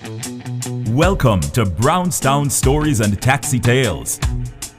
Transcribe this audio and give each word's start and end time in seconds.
Welcome 0.00 1.40
to 1.40 1.64
Brownstown 1.64 2.50
Stories 2.50 3.00
and 3.00 3.20
Taxi 3.20 3.58
Tales. 3.58 4.20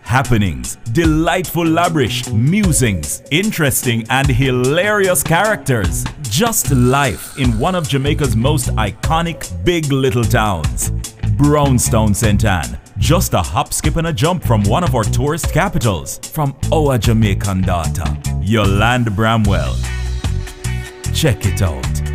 Happenings, 0.02 0.78
delightful 0.94 1.66
labrish, 1.66 2.34
musings, 2.34 3.22
interesting 3.30 4.06
and 4.10 4.28
hilarious 4.28 5.22
characters. 5.22 6.06
Just 6.22 6.72
life 6.72 7.38
in 7.38 7.60
one 7.60 7.76
of 7.76 7.90
Jamaica's 7.90 8.36
most 8.36 8.70
iconic 8.76 9.66
big 9.66 9.92
little 9.92 10.24
towns. 10.24 10.92
Brownstown 11.36 12.14
St. 12.14 12.46
Ann, 12.46 12.80
just 12.98 13.34
a 13.34 13.42
hop, 13.42 13.74
skip, 13.74 13.98
and 13.98 14.08
a 14.08 14.14
jump 14.14 14.44
from 14.44 14.64
one 14.64 14.86
of 14.86 14.96
our 14.96 15.04
tourist 15.04 15.52
capitals, 15.52 16.20
from 16.20 16.56
our 16.72 16.98
Jamaican 16.98 17.64
daughter, 17.64 18.06
Yolanda 18.42 19.12
Bramwell. 19.12 19.76
Check 21.14 21.46
it 21.46 21.62
out. 21.62 22.09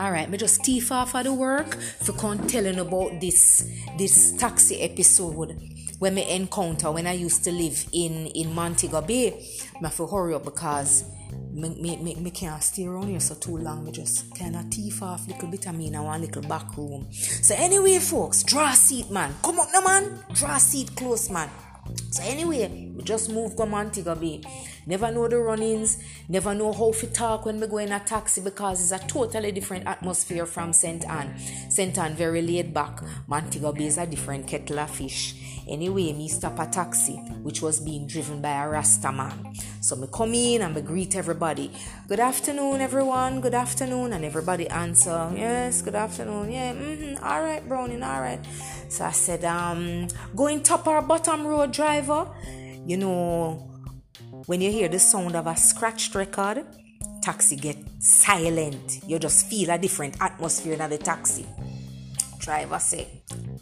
All 0.00 0.10
right, 0.10 0.30
me 0.30 0.38
just 0.38 0.64
teeth 0.64 0.90
off 0.90 1.14
of 1.14 1.24
the 1.24 1.34
work 1.34 1.74
for 1.74 2.14
con 2.14 2.48
telling 2.48 2.78
about 2.78 3.20
this 3.20 3.70
this 3.98 4.32
taxi 4.32 4.80
episode 4.80 5.60
when 5.98 6.14
me 6.14 6.26
encounter 6.30 6.90
when 6.90 7.06
I 7.06 7.12
used 7.12 7.44
to 7.44 7.52
live 7.52 7.84
in 7.92 8.28
in 8.28 8.54
Montego 8.54 9.02
Bay. 9.02 9.32
Me 9.74 9.80
have 9.82 9.96
to 9.98 10.06
hurry 10.06 10.32
up 10.32 10.44
because 10.46 11.04
me, 11.52 11.68
me, 11.78 11.98
me, 11.98 12.14
me 12.14 12.30
can't 12.30 12.62
stay 12.62 12.86
around 12.86 13.08
here 13.08 13.20
so 13.20 13.34
too 13.34 13.58
long. 13.58 13.84
Me 13.84 13.92
just 13.92 14.34
kind 14.34 14.56
of 14.56 14.70
teeth 14.70 15.02
off 15.02 15.26
a 15.28 15.32
little 15.32 15.48
bit 15.48 15.66
of 15.66 15.74
me 15.74 15.88
in 15.88 16.02
one 16.02 16.22
little 16.22 16.48
back 16.48 16.74
room. 16.78 17.06
So 17.12 17.54
anyway, 17.54 17.98
folks, 17.98 18.42
draw 18.42 18.70
a 18.70 18.74
seat, 18.74 19.10
man. 19.10 19.34
Come 19.42 19.60
up, 19.60 19.68
now, 19.70 19.82
man. 19.82 20.24
Draw 20.32 20.56
seat 20.56 20.96
close, 20.96 21.28
man. 21.28 21.50
So 22.10 22.22
anyway, 22.22 22.90
we 22.94 23.02
just 23.02 23.30
moved 23.30 23.56
go 23.56 23.66
Montego 23.66 24.14
Bay. 24.14 24.42
Never 24.86 25.10
know 25.10 25.28
the 25.28 25.38
runnings, 25.38 26.02
never 26.28 26.54
know 26.54 26.72
how 26.72 26.92
to 26.92 27.06
talk 27.06 27.46
when 27.46 27.60
we 27.60 27.66
go 27.66 27.78
in 27.78 27.92
a 27.92 28.00
taxi 28.00 28.40
because 28.40 28.80
it's 28.80 29.02
a 29.02 29.06
totally 29.06 29.52
different 29.52 29.86
atmosphere 29.86 30.46
from 30.46 30.72
St. 30.72 31.08
Ann. 31.08 31.38
St. 31.68 31.96
Ann 31.98 32.14
very 32.14 32.42
laid 32.42 32.72
back. 32.74 33.00
Montego 33.26 33.72
Bay 33.72 33.86
is 33.86 33.98
a 33.98 34.06
different 34.06 34.46
kettle 34.46 34.80
of 34.80 34.90
fish. 34.90 35.34
Anyway, 35.68 36.12
me 36.12 36.26
stop 36.26 36.58
a 36.58 36.66
taxi 36.66 37.14
which 37.42 37.62
was 37.62 37.78
being 37.78 38.06
driven 38.06 38.40
by 38.40 38.64
a 38.64 38.68
Rasta 38.68 39.12
man. 39.12 39.54
So 39.80 39.94
me 39.94 40.08
come 40.12 40.34
in 40.34 40.62
and 40.62 40.74
me 40.74 40.82
greet 40.82 41.14
everybody. 41.14 41.70
Good 42.08 42.18
afternoon, 42.18 42.80
everyone. 42.80 43.40
Good 43.40 43.54
afternoon, 43.54 44.12
and 44.12 44.24
everybody 44.24 44.68
answer. 44.68 45.30
Yes, 45.34 45.82
good 45.82 45.94
afternoon. 45.94 46.50
Yeah, 46.50 46.74
mm-hmm. 46.74 47.24
All 47.24 47.42
right, 47.42 47.66
Browning. 47.68 48.02
All 48.02 48.20
right. 48.20 48.44
So 48.88 49.04
I 49.04 49.12
said, 49.12 49.44
um, 49.44 50.08
going 50.34 50.64
top 50.64 50.88
or 50.88 51.00
bottom 51.02 51.46
road, 51.46 51.72
driver. 51.80 52.26
You 52.86 52.98
know, 52.98 53.70
when 54.44 54.60
you 54.60 54.70
hear 54.70 54.86
the 54.88 54.98
sound 54.98 55.34
of 55.34 55.46
a 55.46 55.56
scratched 55.56 56.14
record, 56.14 56.66
taxi 57.22 57.56
get 57.56 57.78
silent. 58.00 59.00
You 59.06 59.18
just 59.18 59.46
feel 59.46 59.70
a 59.70 59.78
different 59.78 60.20
atmosphere 60.20 60.74
in 60.74 60.90
the 60.90 60.98
taxi. 60.98 61.46
Driver 62.38 62.78
say, 62.78 63.08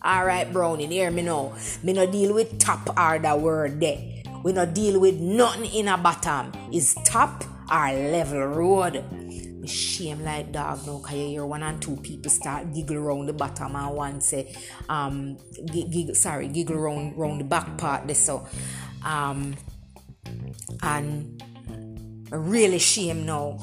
all 0.02 0.24
right, 0.24 0.52
Browning, 0.52 0.91
hear 0.91 1.12
me 1.12 1.22
now. 1.22 1.55
Me 1.84 1.92
no 1.92 2.11
deal 2.11 2.34
with 2.34 2.58
top 2.58 2.91
or 2.98 3.20
the 3.20 3.36
word 3.36 3.78
there. 3.78 4.00
We 4.42 4.52
no 4.52 4.66
deal 4.66 4.98
with 4.98 5.20
nothing 5.20 5.66
in 5.66 5.86
a 5.86 5.96
bottom. 5.96 6.50
Is 6.72 6.96
top 7.05 7.44
or 7.70 7.92
level 7.92 8.46
road. 8.46 9.05
Me 9.69 9.74
shame 9.74 10.24
like 10.24 10.50
dog 10.50 10.86
now, 10.86 10.98
cause 10.98 11.12
you 11.12 11.27
hear 11.27 11.44
one 11.44 11.62
and 11.62 11.83
two 11.83 11.97
people 11.97 12.30
start 12.30 12.72
giggle 12.72 12.97
around 12.97 13.27
the 13.27 13.34
bottom 13.34 13.77
and 13.77 13.94
one 13.94 14.20
say, 14.22 14.56
um, 14.88 15.36
giggle, 15.66 16.14
sorry, 16.14 16.48
giggle 16.48 16.77
around, 16.77 17.14
around 17.19 17.36
the 17.36 17.44
back 17.44 17.77
part 17.77 18.06
there. 18.06 18.14
So, 18.14 18.48
um, 19.05 19.55
and 20.83 21.42
really 22.30 22.78
shame 22.78 23.27
now. 23.27 23.58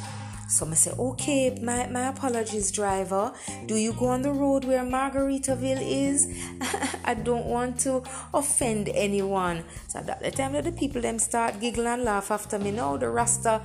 So 0.48 0.68
I 0.68 0.74
say, 0.76 0.92
okay, 0.92 1.58
my, 1.60 1.88
my 1.88 2.10
apologies, 2.10 2.72
driver. 2.72 3.34
Do 3.66 3.76
you 3.76 3.94
go 3.94 4.10
on 4.10 4.22
the 4.22 4.32
road 4.32 4.64
where 4.64 4.84
Margaritaville 4.84 5.82
is? 5.82 6.28
I 7.04 7.16
don't 7.16 7.48
want 7.48 7.80
to 7.80 8.04
offend 8.32 8.90
anyone. 8.90 9.64
So 9.88 10.00
at 10.00 10.22
the 10.22 10.30
time 10.30 10.54
that 10.54 10.66
the 10.66 10.72
people 10.72 11.02
them 11.02 11.18
start 11.18 11.60
giggle 11.60 11.88
and 11.88 12.04
laugh 12.04 12.30
after 12.30 12.60
me 12.60 12.70
now, 12.70 12.96
the 12.96 13.10
Rasta 13.10 13.64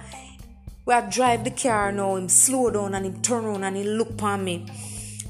where 0.85 1.03
I 1.03 1.09
drive 1.09 1.45
the 1.45 1.51
car 1.51 1.93
now, 1.93 2.17
him 2.17 2.29
slow 2.29 2.71
down 2.71 2.95
and 2.95 3.07
him 3.07 3.23
turn 3.23 3.45
around 3.45 3.65
and 3.65 3.77
he 3.77 3.85
look 3.85 4.11
upon 4.11 4.45
me. 4.45 4.67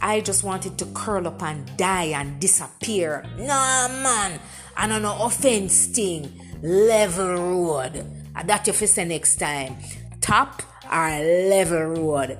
I 0.00 0.21
just 0.21 0.44
wanted 0.44 0.78
to 0.78 0.87
curl 0.87 1.27
up 1.27 1.43
and 1.43 1.77
die 1.77 2.12
and 2.19 2.41
disappear. 2.41 3.25
Nah 3.37 3.88
man, 3.88 4.41
I 4.77 4.87
don't 4.87 5.03
know 5.03 5.16
offense 5.22 5.87
thing. 5.87 6.33
Level 6.62 7.34
road. 7.34 8.06
That 8.44 8.66
you 8.66 8.72
say 8.72 9.05
next 9.05 9.37
time. 9.37 9.77
Top 10.21 10.62
or 10.91 11.09
level 11.19 11.84
road. 11.84 12.38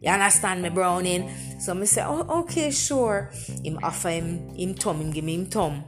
You 0.00 0.10
understand 0.10 0.62
me, 0.62 0.70
Browning? 0.70 1.30
So 1.60 1.74
me 1.74 1.84
say, 1.86 2.02
oh, 2.02 2.40
okay, 2.40 2.70
sure. 2.70 3.30
Him 3.62 3.78
offer 3.82 4.10
him 4.10 4.54
him 4.54 4.74
thumb, 4.74 5.00
him 5.00 5.10
give 5.10 5.24
me 5.24 5.34
him 5.34 5.46
thumb. 5.46 5.84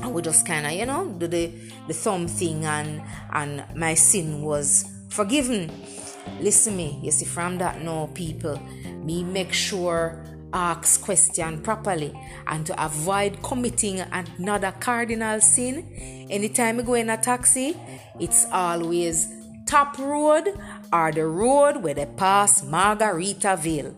And 0.00 0.14
we 0.14 0.22
just 0.22 0.46
kinda, 0.46 0.72
you 0.72 0.86
know, 0.86 1.08
do 1.18 1.26
the 1.26 1.50
the 1.88 1.94
thumb 1.94 2.28
thing 2.28 2.64
and 2.64 3.02
and 3.32 3.64
my 3.74 3.94
sin 3.94 4.42
was 4.42 4.84
forgiven. 5.10 5.70
Listen 6.40 6.76
me, 6.76 6.98
you 7.02 7.10
see, 7.10 7.24
from 7.24 7.58
that 7.58 7.82
now, 7.82 8.10
people, 8.14 8.58
me 9.04 9.24
make 9.24 9.52
sure 9.52 10.24
ask 10.52 11.00
question 11.02 11.60
properly 11.62 12.12
and 12.46 12.66
to 12.66 12.84
avoid 12.84 13.42
committing 13.42 14.00
another 14.00 14.72
cardinal 14.80 15.40
sin. 15.40 16.26
Anytime 16.30 16.78
you 16.78 16.82
go 16.82 16.94
in 16.94 17.10
a 17.10 17.16
taxi, 17.16 17.76
it's 18.18 18.46
always 18.50 19.28
top 19.66 19.98
road 19.98 20.48
or 20.92 21.12
the 21.12 21.26
road 21.26 21.82
where 21.82 21.94
they 21.94 22.06
pass 22.06 22.62
Margaritaville. 22.62 23.96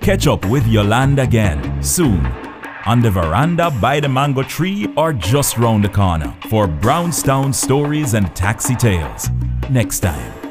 Catch 0.00 0.26
up 0.26 0.44
with 0.44 0.66
Yolanda 0.66 1.22
again 1.22 1.82
soon 1.82 2.43
on 2.86 3.00
the 3.00 3.10
veranda 3.10 3.70
by 3.80 4.00
the 4.00 4.08
mango 4.08 4.42
tree 4.42 4.86
or 4.96 5.12
just 5.12 5.58
round 5.58 5.84
the 5.84 5.88
corner 5.88 6.34
for 6.48 6.66
Brownstown 6.66 7.52
Stories 7.52 8.14
and 8.14 8.34
Taxi 8.36 8.74
Tales. 8.74 9.30
Next 9.70 10.00
time. 10.00 10.43